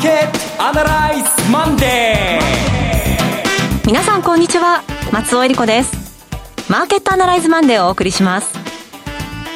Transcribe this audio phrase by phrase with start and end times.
[0.00, 3.86] ーケットアナライズマンデー。
[3.86, 4.82] 皆さんこんにちは。
[5.12, 5.92] 松尾英里子です。
[6.70, 8.54] マーケットアナライズマンデーをお送りします。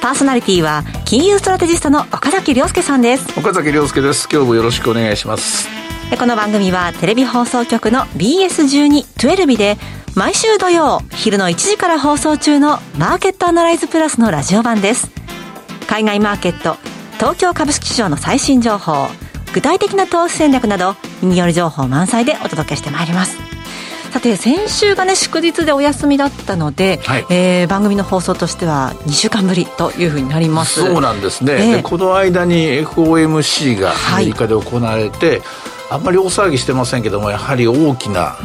[0.03, 3.41] パーソナリティは金融ストラテジストの岡崎良介さんです。
[3.41, 4.29] 岡崎良介です。
[4.31, 5.67] 今日もよろしくお願いします。
[6.19, 9.79] この番組はテレビ放送局の BS12-12 で
[10.15, 15.11] 毎週土曜昼の1時から放送中のマーケットアナライズプラスのラジオ版です。
[15.89, 16.77] 海外マーケット
[17.15, 19.09] 東京株式市場の最新情報
[19.55, 23.39] 具体的な投資戦略など耳寄り情報満載でお届けしてまいります。
[24.11, 30.81] さて先週がね祝日でお休みだったので、はい、えー、番組の放送としては2週間ぶりというふうになります。
[30.81, 35.43] そうなんですね、えー、この間に FOMC がアメリカで行われて、はい
[35.95, 38.37] あんまり大騒ぎしてませんけどもやはり大きな、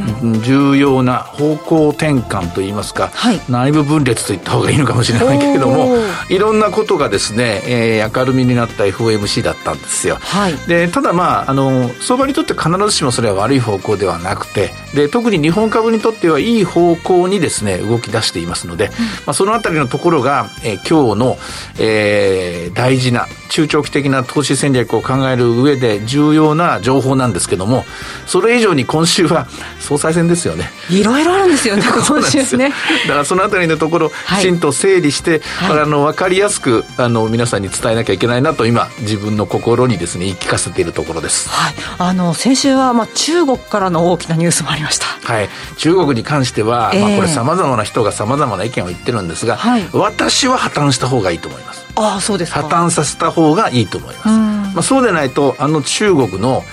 [0.44, 5.98] 重要な方向転換といいますか、はい、内部分裂と言った方がいいのかもしれないけれども
[6.30, 18.96] いろんなことがですね、えー、明るみになった FOMC だったんですよ、はい、でただまああの相場にとって必ずしもそれは悪い方向ではなくてで特に日本株にとってはいい方向にですね動き出していますので、うん、ま
[19.28, 21.38] あ、そのあたりのところが、えー、今日の、
[21.80, 27.84] えー、大事な中長期的な投資戦略を考える上で重要な情報なんですけども
[28.26, 29.48] それ以上に今週は
[29.80, 30.70] 総裁選ですよね。
[30.90, 32.74] いろいろあるんですよね 今週ね。
[33.08, 45.06] だからそのあたりのところ、きちんと整理して、はい、あの分かりやすくあの皆さんに伝えなきゃいけないなと今自分の心にですね言い聞かせているところです、はい、あの先週は、まあ、中国からの大きなニュースもありました。
[45.06, 45.50] はい。
[45.78, 51.80] 中国に関しては、えー、まあ、これさまざまな人がさまざまな意見を言ってるんですが、はい、私は破綻した方がいいと思います。
[51.96, 56.64] ああそうです破綻させた方がいいと思います、まあ、そうでないとあの中国の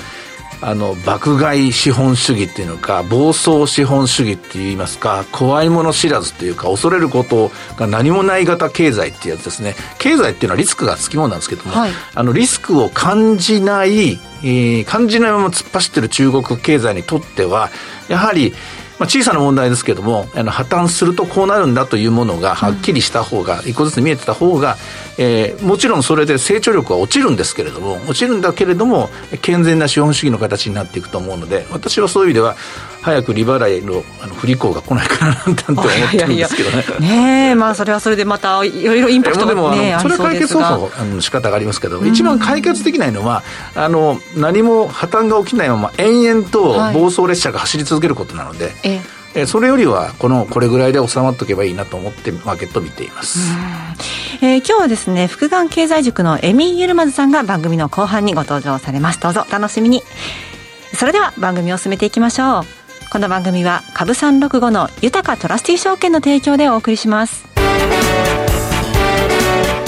[0.62, 9.74] あの爆買い資本主義っていうのか暴走資本主義って言いますか怖いもの知らずっていうか恐れることが何もない型経済っていうやつですね。
[9.98, 14.18] 経済っていうのはリスクがつきものなんですけども、はい、あのリスクを感じない、
[14.48, 17.70] え、感じなまま突っ走ってる中国経済にとっては
[18.08, 18.54] やはり
[18.98, 24.76] まあ、小さな問題ですけどもあの破綻するとこうなるんだというものがはっきりした方が、うん、一個ずつ見えてた方が、
[25.18, 29.10] えー、もちろんそれで成長力は落ちるんですけれども落ちるんだけれども
[29.42, 32.56] 健全な資本主義の形になっていくと思うので私はそういう意味では
[33.02, 36.76] 早く利払いのあの不履行が来ないかななんて思ってるんですけどね。
[36.76, 43.44] いやいやねえまあそれはそれでまたいろいろインパクトが、ね、でもそれは解決方法あの仕方がありますけど、一番解決できないのは
[43.76, 48.64] あの何も破綻が起きないまま延々と暴走列車が走り続けることなので。
[48.64, 49.02] はいえ
[49.34, 49.46] え。
[49.46, 53.38] それよりはこのこれぐらいで収まっておけばいいなと思ってマーケットを見ています、
[54.40, 59.20] えー、今日はですね福眼経済塾のエミユルマズさんが番組の後半にご登場されます。
[59.20, 60.02] どうぞ楽しみに。
[60.94, 62.64] それでは番組を進めていきましょう。
[63.12, 67.44] この番組は株三六五の豊トラスティ証券の提供でお送りします。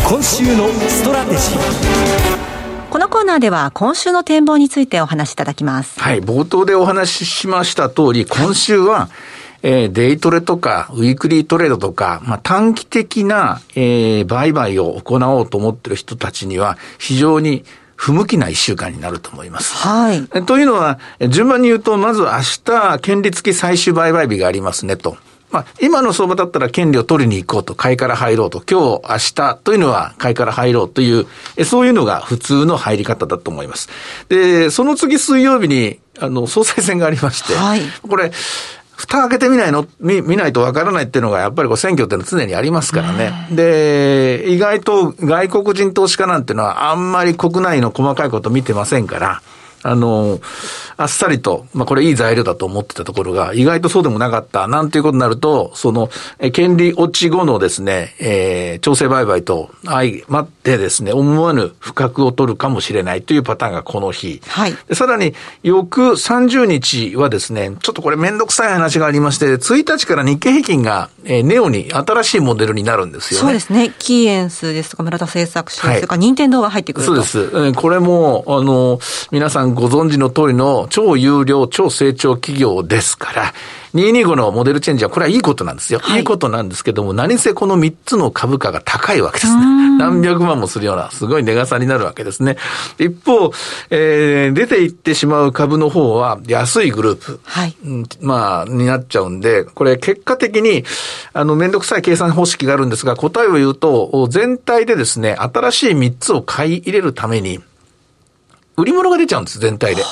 [0.06, 2.37] 今週のストラテジー
[2.98, 6.00] このコーナーでは今週の展望についてお話しいただきます。
[6.00, 9.08] はい、冒頭でお話ししました通り、今週は、
[9.62, 17.64] えー、デイトレとか、ウィークリートレードとか、まあ、短期的な、えー、売買を行おうと思っている人たちには、非常に
[17.94, 19.76] 不向きな一週間になると思います。
[19.76, 20.26] はい。
[20.46, 20.98] というのは、
[21.28, 22.30] 順番に言うと、まず明
[22.64, 25.16] 日、権利付き最終売買日がありますねと。
[25.50, 31.26] まあ、今の相場だったら権利を取りに行こうと、買いから入ろうと、今日、明日というのは買いから入ろうという、
[31.64, 33.88] そういうのが普通の入り方だと思います。
[34.28, 38.32] で、その次水曜日に、あの、総裁選がありまして、はい、これ、
[38.96, 39.86] 蓋開けてみないの？
[40.00, 43.32] 見、見ないとわからないっていうのが、やっぱりこう選挙っていうのは常にありますからね。
[43.52, 49.40] で、意外と外国人投資家なんていうのはあんまり国内の細かいこと見てませんから、
[49.82, 50.40] あの、
[50.96, 64.40] あっさりと、まあこれいい材料だと思ってたところが、意外とそうでもなかった、なんていうことになると、その、え権利落ち後のですね、えー、調整売買と相まってですね、思わぬ不覚を取るかもしれないというパターンがこの日。
[64.46, 64.76] はい。
[64.92, 73.46] さらに、翌30日はですね、ちょっとこれめんどくさい話がありまして、1日から日経平均が、えー、ネオに新しいモデルになるんですよね。
[73.46, 73.94] そうですね。
[73.98, 77.14] キーエンスですとか、村田製作所ですとか、任天堂が入ってくると。
[77.14, 77.38] そうです。
[77.38, 78.98] えー、これも、あの、
[79.30, 83.54] 皆さんご存知の通りの超有料、超成長企業ですから、
[83.94, 86.00] 225のモデルチェンジはこれはいいことなんですよ。
[86.00, 89.88] はい、いいことなんですけども、何せこの3つの株価が高いわけですね。
[89.98, 92.56] 何百万もするような、すごい値傘になるわけですね。
[92.98, 93.52] 一方、
[93.90, 97.40] えー、出ていってしまう株の方は安いグループ。
[97.44, 97.76] はい。
[98.20, 100.84] まあ、になっちゃうんで、これ結果的に、
[101.32, 107.60] あの、めんどくさい計算方式があるんですが、答えを言うと、全体でですね、新しい3つを買い入れるために、
[108.78, 110.02] 売り物が出ちゃうんです、全体で。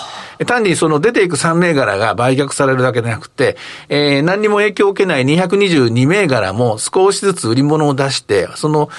[0.45, 3.57] 単にその出ていく3銘柄が売却されるだけでなくて、
[3.89, 8.91] えー、何にも影響を受けない222銘柄も少しずつ売り物を出して、その、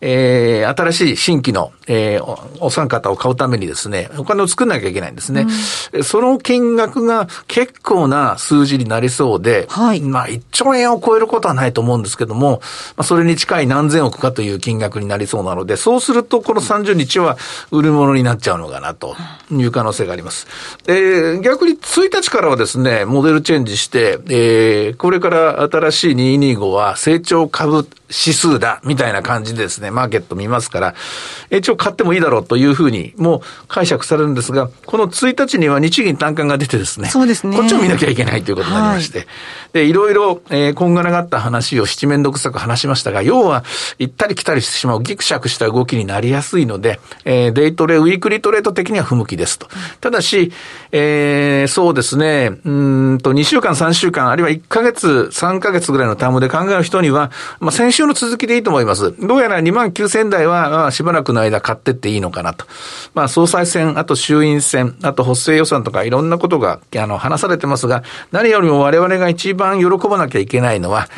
[0.00, 5.46] えー、新しい新規の、えー、お三方を買うためにですね、お金を作んなきゃいけないんですね。
[5.92, 12.60] うん、その金額が結構な数字になりそうで、はい、まあ1兆円を超えることはないと思うんですけども、
[12.96, 17.38] まあ、それに近い何千億かという金額になりそうなので、そうするとこの30日は
[17.70, 19.16] 売るものになっちゃうのかなと
[19.50, 20.46] いう可能性があります。
[20.86, 30.94] えー、逆に1日からはですね、モデルチェンジして、えー、これから新しい225は成長株指数だ、みたいな感じでですね、マーケット見ますから、
[31.50, 37.56] 一応買ってもいいだろうというふうに、もう解釈されるんですが、この1日には日銀単価が出てですね、そうですね。
[37.56, 39.28] こっちを見なきゃいけないということになりまして、はい、
[39.72, 43.64] で、いろいろ、えー、こんがらがった話を七面倒くさく話しましたが、要は、
[43.98, 49.68] 行ったり来たりしてしまうギクシャクした動きになりやすいので、えー、デイトレ、ウィークリートレート的には不向きですと。
[50.00, 50.52] ただし、
[50.92, 57.30] えー、そうですね、うんと、2週間、3週間、あるいは1ヶ月、3ヶ月ぐらいのタームで考える人には、
[57.60, 59.14] まあ、先週の続きでいいと思います。
[59.20, 62.66] どうやら2万9000台は、まあ、しばらくの間買ってっていいのかなと。
[63.14, 68.02] まあ、総裁選、あと衆院選、あと補正予算とかいろんなことが、あの、話されてますが、
[68.32, 71.08] 何よりも我々が一番喜ばなきゃいけないのは、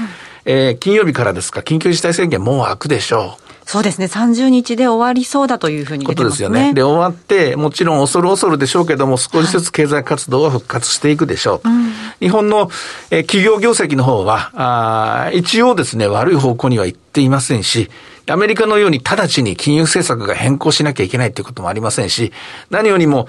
[0.46, 3.48] うん、えー、金曜日からですか、緊急事態宣言もう開くでしょう。
[3.68, 6.72] そうですね、30日で終わりそうだというふうに、ね、ことですよね。
[6.72, 11.68] で、終わって、もちろん恐る恐るでしょうけども、少しずつ経済活動は復活していくでしょう。
[11.68, 11.74] は
[12.18, 12.70] い、日本の、
[13.10, 17.90] えー、企業業績の方は、あ一応ですね、悪い方向には行っていませんし、
[18.30, 22.32] アメリカのように直ちに金融政策が変更しなきゃいけないということもありませんし、
[22.70, 23.28] 何よりも、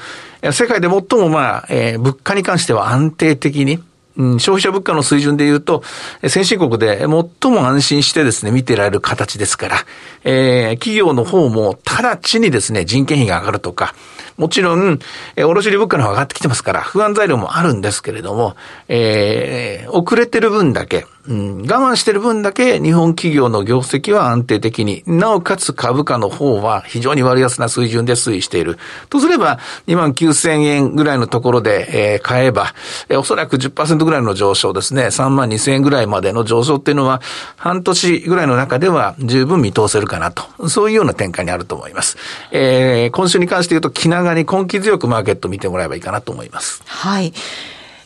[0.52, 3.80] 世界で最もまあ、えー、物価に関しては安定的に、
[4.18, 5.82] うん、消費者物価の水準で言うと、
[6.28, 7.08] 先進国で最
[7.52, 9.78] も安心してですね、見てられる形ですから、
[10.26, 13.96] えー、企業の方も直ちにですね、人件費が上がるとか、
[14.36, 15.00] もちろん、
[15.38, 18.58] えー、卸売物価の方が上がってきてますから、不安材料もあるんですけれども、
[18.90, 28.80] えー、遅れてる分だけ、うん、我慢してる分だけ日本企業の業績は安定的に、なおかつ株価の方は非常に割安な水準で推移している。
[29.10, 32.74] とすれば、2万9000円ぐらいのところで、えー、買えば、
[33.10, 37.22] えー、おそらく10%ぐらいの上昇ですね、3万2000円ぐらいまでの上昇っていうのは、
[37.58, 40.68] 半年ぐらいの中では十分見通せるかなと。
[40.68, 42.18] そういうような展開にあると思います。
[42.52, 46.82] えー、今週に関して言うと、気長に根気強くマーケット見てもらえばいいかなと思います。
[46.88, 47.34] はい。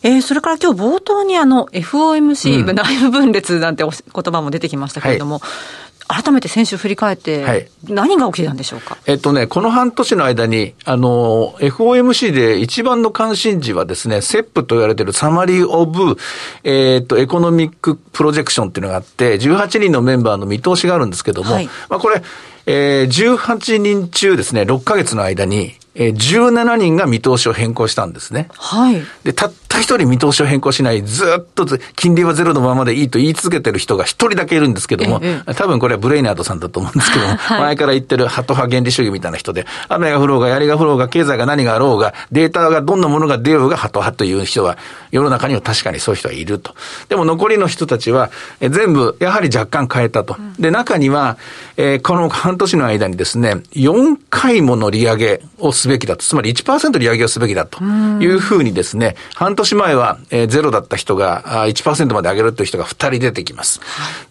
[0.03, 3.91] えー、それから今日冒頭にあの FOMC、うん、内部分裂なんて言
[4.33, 16.17] 葉も出てきましたけれども、はい、改めて先週振り返って、何が起きてたんでしょうか、えっとね、この半年の間に、あの、FOMC で一番の関心事はですね、SEP と言われているサマリー・オブ、
[16.63, 22.21] えっと、エコノミック・プロジェクションっていうのがあって、18人のメンバーの見通しがあるんですけども、はい、まあこれ、
[22.65, 28.49] えー、18人中ですね、6ヶ月の間に、えー、17人が見通しを変更したんですね。
[28.57, 29.01] はい。
[29.23, 31.65] で、たった一人見通しを変更しない、ずっと
[31.95, 44.77] 金利はゼロのままでいいと言い続けてる人が一人だけいるんですけども、ええ、多分これはブレイナードさんだと思うんですけども、はい、前から言ってるハト派原理主義みたいな人で、雨が降ろうが、槍が降ろうが、経済が何があろうが、データがどんなものが出ようがハト派という人は、
[45.11, 46.75] 世の中には確かにそういう人はいると。
[47.09, 48.29] でも残りの人たちは、
[48.59, 50.37] え全部、やはり若干変えたと。
[50.59, 51.37] で、中には、
[51.77, 56.23] えー、この半年の間にですね、4回もの利上げをすべきだと。
[56.23, 63.81] つまり1%利上げをすべきだというふうにですね、半年前は、えー、ゼロだった人が1%まで上げるという人が2人出てきます。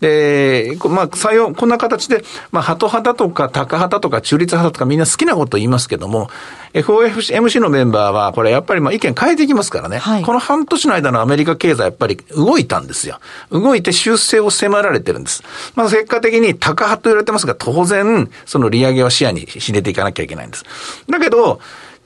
[0.00, 6.30] で、まあ、採用、こんな形で、まあ、ハト派だとか、タカ派だとか、中立派だとか、みんな好きなこと言いますけども、
[6.74, 9.98] FOMC のメンバーは、これやっぱりまあ意見変えていきますからね。
[9.98, 13.20] はい、この半年の間のアメリカ経済やっぱり動いたんですよ。
[13.50, 15.42] 動いて修正を迫られてるんです。
[15.74, 20.64] まあ結果的にタカ派と言われてますが、当然、その利上げを視野に入れていかなきゃいけないんです。
[21.10, 21.60] だけど、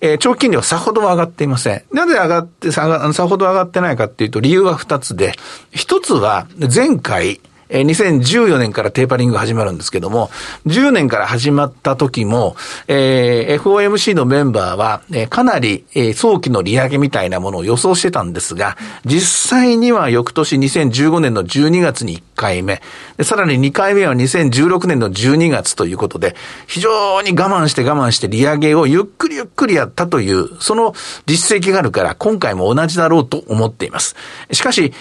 [0.06, 1.82] えー、長期金利はさほど上がっていません。
[1.92, 2.82] なぜ上がって、さ
[3.28, 5.32] ほど上がってないかっていうと、理由は二つで、
[5.72, 10.30] 一つは、前回、え2014年からテーパリング始まるんですけども、
[10.66, 12.56] 10年から始まった時も、
[12.88, 22.82] えー、FOMC のメンバーは、えー、かなり、えー、早期の利上げみたいなものを予想してたんですが、実際には翌年2015年の12月に1回目、
[23.22, 30.94] さらに2回目は2016年の12月ということで、非常に我慢して我慢して利上げをゆっくりゆっくりやったという、その
[31.26, 34.14] 実績があるから、今回も同じだろうと思っています。
[34.52, 34.92] しかし、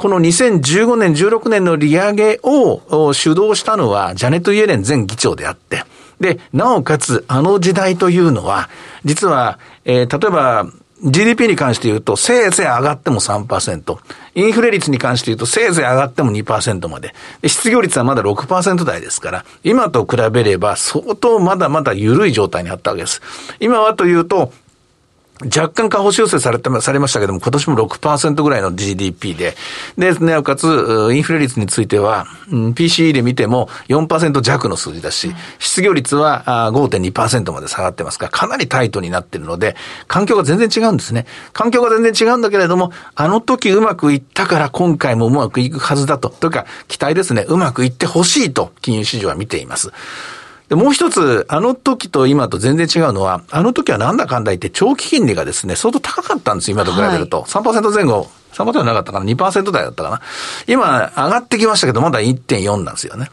[0.00, 5.84] この2015年、16年の利上げを主導したのは、ジャネット・イエレン前議長であって、
[6.18, 8.70] で、なおかつ、あの時代というのは、
[9.04, 10.66] 実は、えー、例えば、
[11.02, 13.98] GDP に関して言うと、せいぜい上がっても3%。
[14.36, 17.14] インフレ率に関して言うと、せいぜい上がっても2%まで。
[17.42, 23.20] で失業率はまだ6%台ですから、今と比べれば相当まだまだ緩い状態にあったわけです。
[23.60, 24.52] 今はというと、
[25.44, 29.56] 若干下方修正されて、されましたけども、今年も6%ぐらいの GDP で、
[29.96, 30.66] で、なおかつ、
[31.12, 39.76] インフレ率については、うん、PCE で見ても4%弱の数字だし、失業率は5.2%まで下がってますから、かなりタイトになってるので、
[40.08, 41.26] 環境が全然違うんですね。
[41.52, 46.28] 環境が全然違うんだけれども、あの時うまくいったから今回もうまくいくはずだと。
[46.28, 47.46] というか、期待ですね。
[47.48, 49.90] うまくいってほしいと、金融市場は見ています。
[50.70, 57.42] で、もう一つ、あの時と今と全然違うのは、あの時はなんだかんだ言って長期金利がですね、相当高かったんです今と比べると。
[57.42, 60.20] はい、3%前後、3%はなかったかな ?2% 台だったかな
[60.68, 63.32] 今、上がってきましたけど、まだ1.4なんですよね。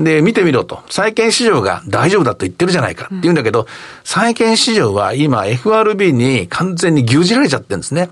[0.00, 0.82] で、見てみろと。
[0.88, 3.66] 債券市場が大丈夫だと言ってるじゃないかって言うんだけど、うん、
[4.04, 8.08] 債券市場は今 FRB に完全に牛耳られちゃってるんですね。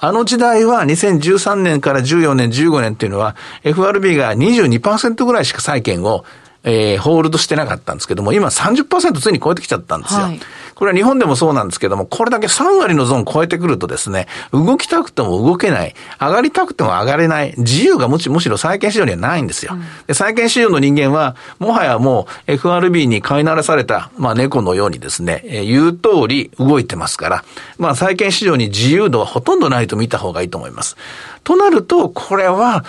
[0.00, 6.24] あの時代は2013年から14年、15年っていうのは FRB が22%ぐらいしか債券を
[6.68, 10.20] えー、ホールドしてなかったんですけども、今30%ついに超えてきちゃったんですよ。
[10.22, 10.40] はい、
[10.76, 19.72] これは日本でもそうなんですけども、これだけ3割のゾーン超えてくるとですね、動きたくても動けない、上がりたくても上がれない、自由がむしむしろ債券市場にはないんですよ。
[19.72, 27.44] うん、で債券市場の人間は、もはやもう FRB に飼いならされた、まあ猫のようにですね、えー、言う通り動いてますから、
[27.78, 30.98] まあ債券市場に自由度はほとんどないと見た方がいいと思います。
[31.46, 32.84] となると、これは、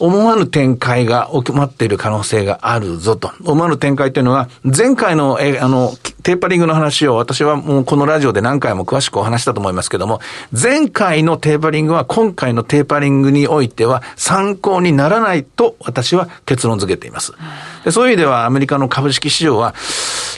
[0.00, 3.30] 思わぬ展開が起まっている可能性があるぞと。
[3.44, 10.20] 思わぬ展開というのは、前回の、え、あの、テーパリングの話を私はもうこのラジオで何回も詳しくお話したと思いますけども、
[10.52, 17.32] 前回のテーパリングは今回のテーパリングにおいては参考にならないと私は結論付けています。
[17.84, 19.74] でそういう意味ではアメリカの株式市場は、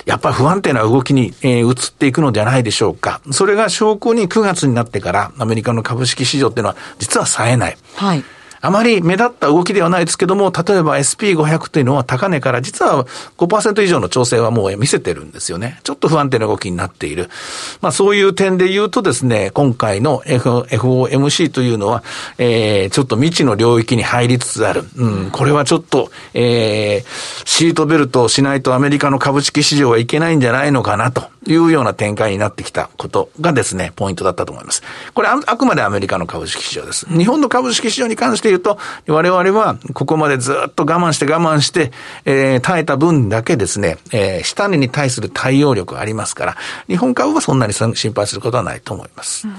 [0.07, 3.21] やっぱり不安定な動きに、えー、移っていくのではないでしょうか。
[3.31, 7.76] それが証拠に9月になってからアメリカの株式市場っていうのは実は冴えない。
[7.97, 8.25] はい。
[8.64, 13.04] あまり目立った動きではないですけども、例えば SP500 というのは高値から実は
[13.37, 15.80] 5%以上の調整はもう見せてるんですよね。
[15.85, 17.28] ちょっと不安定な動きになっている。
[17.83, 22.02] まあそういう点で言うとですね、今回の FOMC というのは、
[22.38, 24.85] えー、ちょっと未知の領域に入りつつある。
[24.97, 34.83] うん、これはちょっと、えー、シートベルトをしないとアメリカの株式市場はいけないんじゃないのかなというような展開になってきたことがですね、ポイントだったと思います。
[35.15, 37.07] これあくまでアメリカの株式市場です。
[37.07, 41.93] 日本の株式市場に関して言うと、我々はここまでずっと我慢して我慢して、
[42.25, 46.57] えー、耐えた分だけですね、えー、下値に対する対応力がありますから、
[46.89, 49.47] 日本株はそんなに心配することはないと思います。
[49.47, 49.55] うん、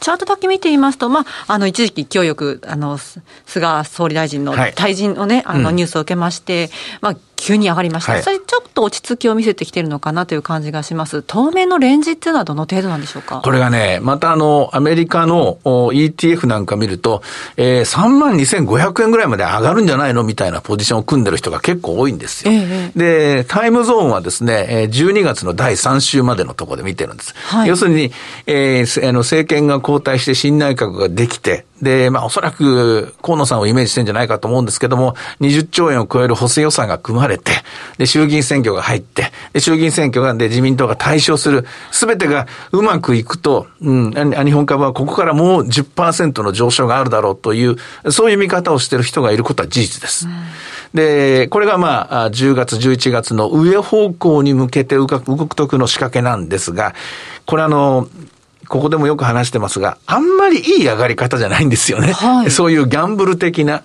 [0.00, 11.22] チャートだけ見てみますと、まあ、あの、一時期勢いよく、あの、菅総理大臣の退陣のね、はい、あの、ニュースを受けまして、まあ、急に上がりました、はい、それちょっと落ち着きを見せてきてるのかなという感じがします。
[11.22, 13.40] 当面のレンジっていうのはどの程度なんでしょうか？
[13.44, 17.22] これがね、またあの、アメリカの ETF なんか見ると、
[17.56, 22.52] えー、3万2500円ぐらいまで上がるんじゃないのみたいなポジションを組んでる人が結構多いんですよ。
[22.52, 27.34] ええ、で、タイムゾーンはですね、12月の第3週までのところで見てるんです。
[27.36, 28.12] はい、要するに、
[28.46, 37.52] えー、あの政権が交代して新内閣ができて、で、まあおそらく河野さんをイメージしてんじゃないかと思うんですけども、20兆円を超える補正予算が組まれて、
[37.98, 47.76] で、衆議院選挙が入って、で、衆議院選挙が、で、自民党が対象する、すべてがうまくいくと、うん、日本株はここからもう10%の上昇があるだろうという、
[48.10, 50.26] そういう見方をしている人がいることは事実です。
[50.26, 50.32] うん
[50.94, 55.20] で、これがまあ、10月、11月の上方向に向けて動く
[55.54, 56.94] 時の仕掛けなんですが、
[57.44, 58.08] これあの、
[58.68, 62.12] ここでもよく話してますが、あんまりいい上がり方じゃないんですよね。
[62.12, 63.82] はい、そういうギャンブル的な。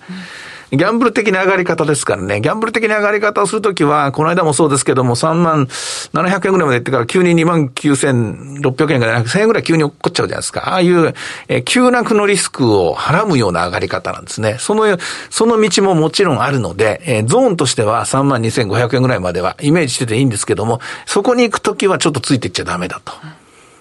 [0.72, 2.40] ギャンブル的な上がり方ですからね。
[2.40, 10.70] ギャンブル的な上がり方をするときは、この間もそうですけども、3万700円ぐらいまで行ってから急に2万9600円から1000円ぐらい急に起こっちゃうじゃないですか。
[10.70, 11.12] ああいう、
[11.48, 14.56] えー、急落のリスクをはらむような上がり方なんですね。
[14.58, 14.96] その、
[15.28, 23.12] その道ももちろんあるので、えー、ゾーンとしては3万2500円ぐらいまではイメージしてていいんですけども、そこに行くときはちょっとついていっちゃダメだと。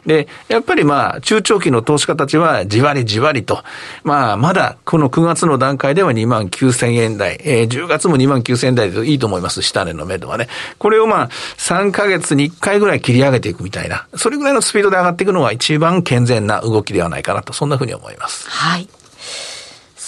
[0.05, 3.63] で、やっぱりまあ、中長期の投資家たちはじわりじわりと、
[4.03, 10.47] まあ、まだこの9月の段階では2万9000円台、えー、10月も2万9000円台でいいと思います、下値の目処はね。
[10.79, 18.49] これをまあ、3ヶ月に1回ぐらい切り上げていくみたいな、それぐらいのスピードで上がっていくのが一番健全な動きではないかなと、そんなふうに思います。
[18.49, 18.87] はい。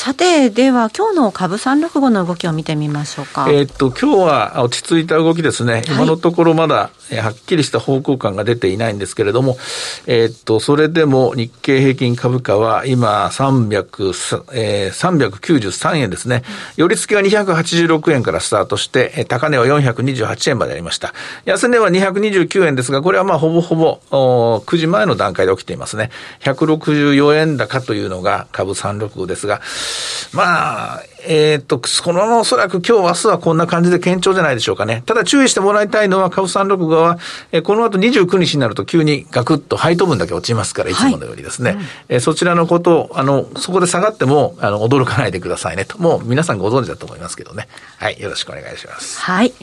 [0.03, 3.47] さて、では今日の株三六五の動きを見てみましょうか。
[3.49, 5.73] えっと、今日は落ち着いた動きですね。
[5.73, 9.57] はい、今のところまだ、はっきりした方向感が出ていないんですけれども、
[10.07, 16.43] えっと、それでも日経平均株価は今300、えー、393円ですね。
[16.77, 21.13] 寄り付きは286円からスタートして、高値は428円までありました。
[21.45, 26.09] 安値は229円ですが、これはまあほぼほぼ9時前の段階で起きていますね。
[26.41, 29.61] 164円高というのが株365ですが、
[30.33, 35.03] まあ、えー、っと、このままおそらく今日、明日はこんな感じで堅調じゃないでしょうかね。
[35.05, 37.17] ただ注意してもらいたいのは、株365は、
[37.51, 41.71] えー、この後29日になると急にガクッと配当分だけ落ちますから、いつものようにですね。
[41.71, 45.97] はい、えー、そちらのことを、あの、そこで下がっても、あの、驚かないでくださいねと。
[45.97, 47.67] もう皆さんご存知だと思いますけどね。
[47.97, 49.19] はい、よろしくお願いします。
[49.19, 49.53] はい。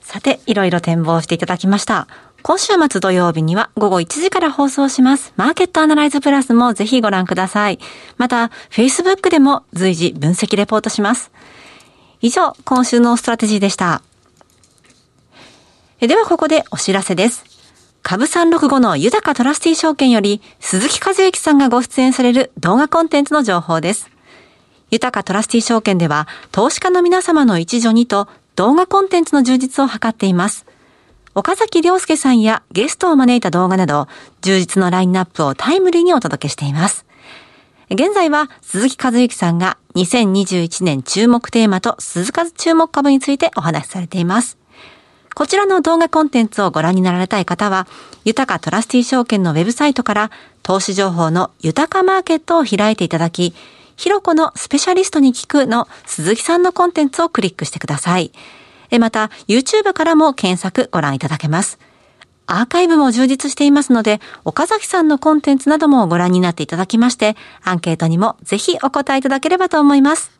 [0.00, 2.06] さて、いろいろ展望していただきました。
[2.46, 5.32] 今週末土曜日には午後1時から放送します。
[5.34, 7.80] マーケットアナライズプラスもぜひご覧ください。
[8.18, 11.32] また、Facebook でも随時分析レポートします。
[12.20, 14.00] 以上、今週のストラテジーでした。
[15.98, 17.44] ではここでお知らせです。
[18.04, 24.08] 株365の豊トラスティ証券より鈴木和之さんがご出演される動画コンテンツの情報です。
[24.92, 30.65] 豊トラスティ証券では投資家の皆様の一助にと動画コンテンツの充実を図っています。
[31.36, 34.08] 岡崎良介さんやゲストを招いた動画など、
[34.40, 37.04] 充実のラインナップをタイムリーにお届けしています。
[37.90, 44.56] 現在は鈴木和之さんが2021年注目テーマと鈴数注目株についてお話しされています。
[45.34, 47.86] こちらの動画コンテンツをご覧になられたい方は、
[48.24, 50.30] 豊かトラスティ証券のウェブサイトから
[50.62, 53.52] 投資情報の豊かマーケットを開いていただき、
[53.96, 58.32] ひろこのスペシャリストに聞くの鈴木さんのコンテンツをクリックしてください。
[58.98, 61.78] また、YouTube からも検索ご覧いただけます。
[62.46, 70.30] アーカイブも充実していますので、岡崎さんのコンテンツなどもご覧になっていただきまして、アンケートにもぜひお答えいただければと思います。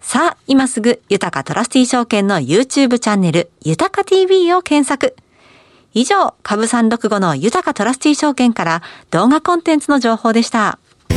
[0.00, 5.16] さあ、今すぐ、豊かトラスティ証券の YouTube チャンネル、豊か TV を検索。
[5.94, 10.78] 以上、株365の豊かトラスティ証券から動画コンテンツの情報でした。
[11.08, 11.14] フ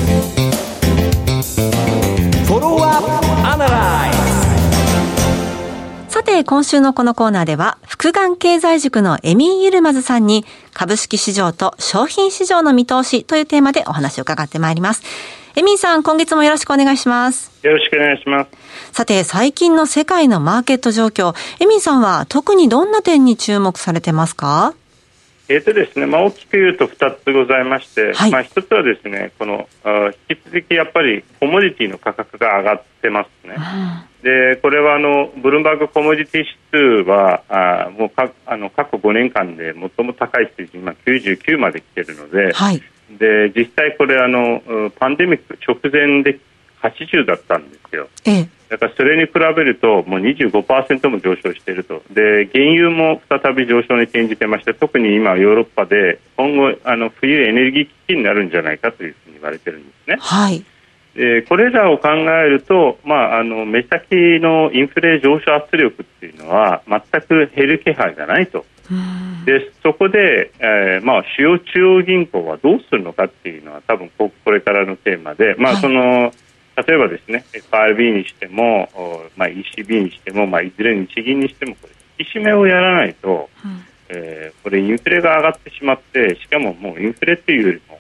[2.56, 4.31] ォロワーアナライ
[6.22, 15.02] さて、今週のこのコーナーでは、福眼経済塾のエミン・ユルマズさんに、株式市場と商品市場の見通しというテーマでお話を伺ってまいります。
[15.56, 17.52] エミンさん、今月もよろしくお願いします。
[17.64, 18.52] よろしくお願いします。
[18.92, 24.76] さて、最近の世界のマーケット状況、エミンさんは特にどんな点に注目されてますか？
[25.50, 33.56] えーとですねまあ、大きく言うと2つございまして、はい、まあ、1つはですねこのあ引き続きやっぱりコモディティの価格が上がってますね。
[34.24, 42.82] でこれはあのブルームバーグコモディティ指数はあもうかあの過去5年間で最も高い水準、まあ、99まで来ているのではい、
[43.18, 46.40] で実際これあのパンデミック直前で
[46.82, 48.08] 80だったんですよ。
[48.26, 60.18] ええだからそれに比べるともう25%も上昇しているとで原油も再び上昇に転じてまして特に今ヨーロッパで今後あの冬エネルギー危機になるんじゃないかというふうに言われてるんですね。
[60.20, 60.64] はい
[61.14, 68.66] でこれらを考えると、まあ、あの目先のインフレ上昇圧力っていうのは全く減る気配がないと。
[69.46, 76.32] でそこで、えーまあ、主要中央銀行はどうするのかっていうのは多分これからのテーマで、まあ、その、はい
[76.76, 78.90] 例えばですね FRB にしても、
[79.36, 88.00] まあ、ECB にしても、まあ、いずれ日銀にしてもこれ引き締めをやらないと、うん、えー、これインフレが上がってしまってしかももうインフレっていうよりも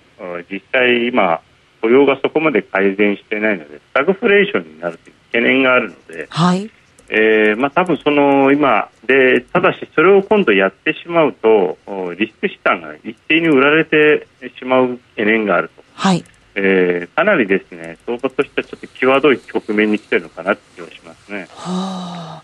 [0.49, 1.41] 実際今
[1.81, 6.69] 雇用がそこまで改善していないのでスタグフレーションになるという懸念があるので、はい。
[7.13, 11.77] えーまあ、多分その今でただしそれを今度やってしまうと
[12.17, 15.83] リスク資産が一斉に売られてしまう懸念があると。
[15.93, 16.23] はい
[16.63, 21.47] えー、かなりですね相場としてはちょっと際どい局面に来てるのかなって気はしますね。
[21.55, 22.41] は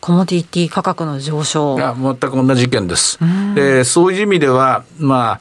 [0.00, 1.76] コモディティ価格の上昇。
[1.76, 3.18] いや、全く同じ意見です。
[3.56, 5.40] で、そういう意味では、まあ、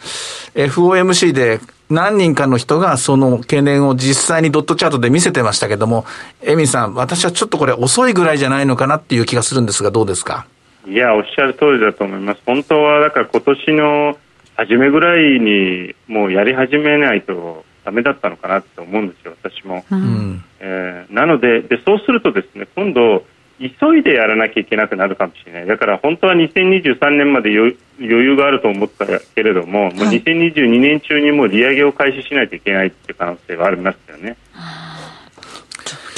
[0.56, 1.60] FOMC で
[1.92, 6.06] 何人かの人がその懸念を実際にドットチャートで見せてましたけども、
[6.42, 10.48] エミさん、私はちょっとこれ遅いぐらいじゃないのかなっていう気がするんですが、どうですか？
[10.88, 12.42] いや、おっしゃる通りだと思います。
[12.46, 14.18] 本当は、だから今年の
[14.56, 19.86] 初めぐらいにもうやり始めないとダメだったのかなって思うんですよ、私も。
[19.90, 23.24] うん、えー、なのでで、そうするとですね今度、
[23.60, 34.36] 急いでやらなきゃいけなくなるかもしれない、だから本当は2023年まで余裕があると思ったけれども、はい、もう2022年中にもう利上げを開始しないといけないっていう可能性はありますよね。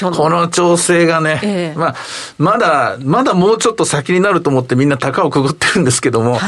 [0.02, 1.96] この調整がね、えー、まあ、
[2.40, 6.40] まだ、まだもうちょっと先になると思ってみんな高をくぐってるんですけども、はい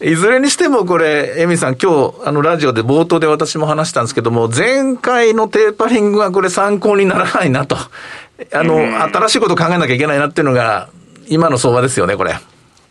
[0.00, 7.76] いずれにしてもこれ、エミさん、今日、あの、ラジオで冒頭で私も話したんですけども、前回のテーパリングはこれ参考にならないなと。
[7.76, 10.90] あの、新しいこと考えなきゃいけないなっていうのが、
[11.28, 12.34] 今の相場ですよね、これ。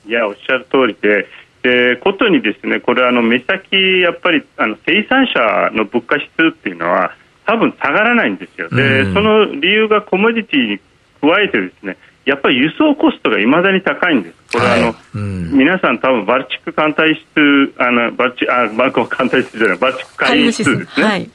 [0.08, 1.28] いや、おっしゃる通りで、
[1.62, 7.14] で、ことにですね、これ、あの、目先、やっぱり、あの、生産者の物価指数っていうのは、
[7.46, 8.70] 多分下がらないんですよ。
[8.70, 10.80] で、その理由がコモディティに
[11.22, 14.36] 加えてですね、やっぱり輸送コストがいまだに高いんです。
[14.54, 21.06] これ、はい、あの、うん、皆さん多分バルチック艦隊室、あの、バルチ、あ、バルコ艦隊室じゃない、バルチック海員室ですね。
[21.06, 21.30] はい。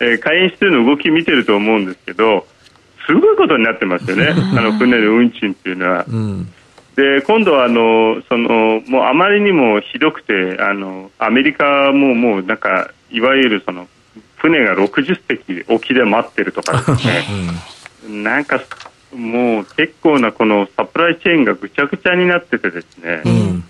[0.00, 2.46] えー、海員室の動き見てると思うんですけど、
[3.06, 6.04] すごいことになってますよね、あの船の運賃っていうのは。
[6.08, 6.52] うん
[6.96, 13.88] で今度はあのそのもうあまりにもひどくてあのアメリカももうなんかいわゆるその
[14.36, 17.24] 船が60隻沖で待ってるとかですね、
[18.06, 18.60] うん、なんか
[19.14, 23.64] もう結構なこのサプライチェーンがぐちゃぐちゃになっててですね、うん、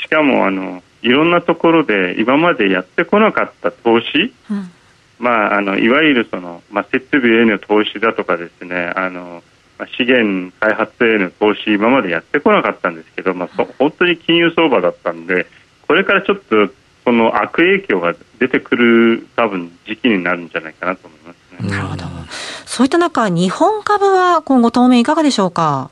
[0.00, 4.70] しかもあのいろんなところで今までやってこなかった投資、うん、
[5.18, 8.92] まあ、あのいわゆるその、まあ、設備への投資だとかですね。
[8.94, 9.42] あの
[9.96, 15.46] 資源開発への投資今までやってこなかったんですけど、まあ、本当に金融相場だったんで
[15.88, 16.68] これからちょっと
[17.04, 21.21] この悪影響が出てくる多分時期になるんじゃないかなと思います。
[21.21, 21.21] ね。
[21.72, 22.04] なるほど。
[22.66, 25.90] そういった中、日本株は今後当面いかがでしょうか？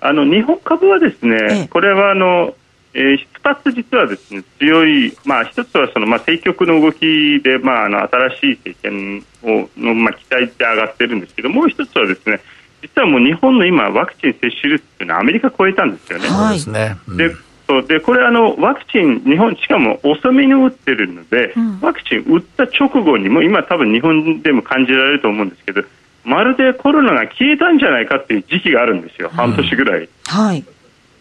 [0.00, 2.54] あの日本株はですね、ええ、これはあの、
[2.94, 12.40] えー、2つ実はですね強い、まあ、1つはその、まあ、政局の動きで、まあ、あの新しい政権をの、まあ、期待って上がってるんですけどもう1つはですね
[12.80, 16.28] 実はもう日本の今、ワクチン接種率っていうのはアメリカ超えたんですよね。
[16.28, 17.34] はい、で
[17.68, 17.86] そう。
[17.86, 25.82] でこれあの、ワクチン、日本、しかも遅めに打ってるので、うん、ワクチン打った直後にも、今、多分日本でも感じられると思うんですけど、
[26.24, 30.08] まるでコロナが消えたんじゃないかっていう時期があるんですよ、半年ぐらい。
[30.26, 30.64] はい、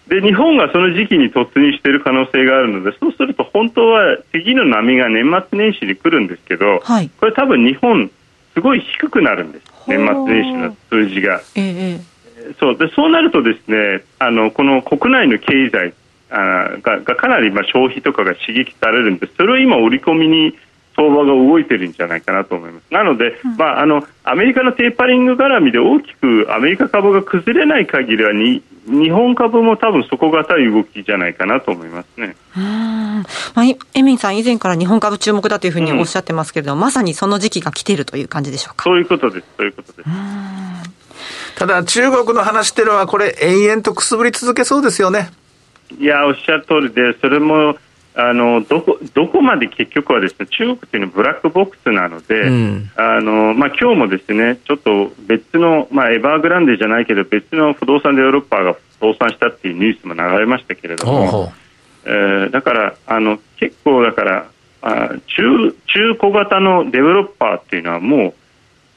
[0.07, 8.11] で日本がその時期に突入している可能性があるのでそうすると本当は次の波が年末年始に来るんですけど、はい、これ多分日本
[8.53, 9.65] すごい低くなるんです。
[9.87, 11.41] 年末年始の数字が。
[11.55, 12.77] ええ、そう。
[12.77, 15.93] でそうなるとですねあのこの国内の経済
[16.29, 20.57] あががかなりまあ消費とかが刺激されるんですそれを今、織り込みに
[20.97, 22.91] 相場が動いてるんじゃないかなと思います。
[22.91, 32.35] なので、うん、まあ、あのアメリカのテーパリング絡みで大きくアメリカ株が崩れない限りはに日本株も多分底堅い動きじゃないかなと思いますね。
[32.55, 38.83] まあ、エミンさん、以前から日本株注目だというふうにおっしゃってますけれども、うん、まさにその時期が来ているという感じでしょうか。
[38.85, 40.09] そういうことです、そういうことです。
[41.57, 45.29] ただ、中国の話っていうのは、これ、延々とくすぶり続けそうですよね。
[45.99, 47.77] いや、おっしゃる通りで、それも
[48.19, 61.51] あのどこどこまで結局はですね中国っていうのはブラックボックスなので、うん、あのまあ今日もですねちょっと別のまあエバーグランデじゃないけど別の不動産デベロッパーが倒産したっていうニュースも流れましたけれども、
[62.05, 64.49] えー、だからあの結構だから
[64.81, 68.33] あ中中小型のデベロッパーっていうのはもう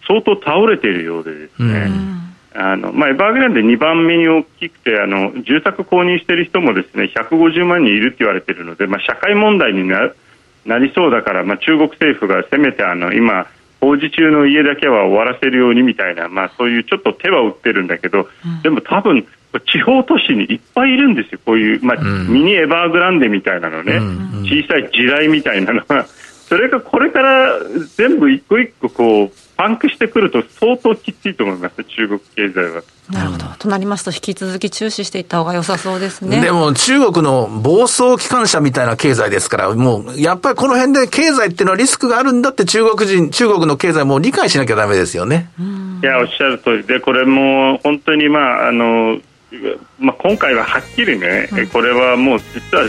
[0.07, 1.73] 相当倒れているようでですね。
[1.89, 2.30] うん
[2.61, 10.13] あのまあ、エバーグランデ2番目に大きくてあの住宅購入している人もですね150万人いるって言われているので、まあ、社会問題にな
[10.67, 13.47] なりそうだから、まあ、中国政府がせめてあの今、
[13.81, 19.27] 工事中の家だけは終わらせるようにみたいな、まあ、そういうちょっと手は打ってるんだけど、うん、でも多分
[19.67, 26.07] 地方都市にいっぱいいるんですよ、こういう、まあ、うん、ミニエバーグランデみたいなのね、うん、小さい地雷みたいなのは、
[26.51, 27.59] それがこれから
[27.97, 32.83] 全部一個一個こうパンクしてくると相当きついと思います中国経済は。
[33.11, 33.45] なるほど。
[33.59, 36.41] となりますと、引き続き注視していった方が良さそうですね。
[36.41, 45.51] でも、中国の暴走機関車みたいな経済ですから、もう、やっぱりこの辺で経済っていうのはリスクがあるんだって中国人、中国の経済も理解しなきゃだめですよね。
[46.03, 49.19] いや、おっしゃる通りで、これも本当に、まあ、あの、
[49.99, 52.85] まあ、今回ははっきりね、うん、これはもう実は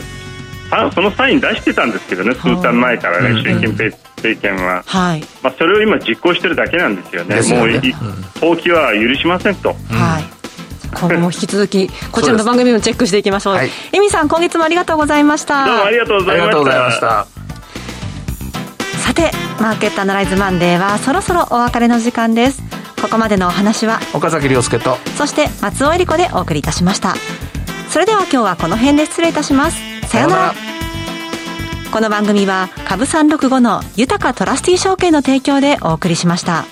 [0.93, 7.81] そのサイン出してたんですけどね、数年前からね、習近平政権は、はい、まあ、それを今、実行してるだけなんですよね、よねもう、
[8.39, 9.69] 投機は許しませんと。
[9.89, 10.41] はい
[10.93, 13.55] 今後も引き続き こちらの番組もチェックしていきましょう。
[13.55, 15.65] はい、エミさん今月もありがとうございました。
[15.65, 16.39] どうもありがとうござい
[16.79, 17.25] ました。
[18.99, 22.61] さてマーケットアナライズマンデーはそろそろお別れの時間です。
[23.01, 27.15] ここまでのお話は岡崎亮介とそして松尾恵理子でお送りいたしました。
[27.89, 29.90] それでは今日はこの辺で失礼いたします。
[30.11, 30.53] さよなら
[31.93, 36.65] この番組は株365の豊かトラスティ証券の提供でお送りしました。